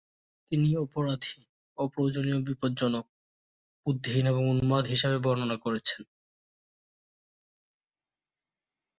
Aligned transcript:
তিনি 0.51 0.69
"অপরাধী, 0.77 1.35
অপ্রয়োজনীয়, 1.77 2.39
বিপজ্জনক, 2.47 3.05
বুদ্ধিহীন 3.85 4.25
এবং 4.27 4.43
উন্মাদ" 4.53 4.83
হিসাবে 4.85 5.17
বর্ণনা 5.19 5.57
করেছেন। 5.57 6.01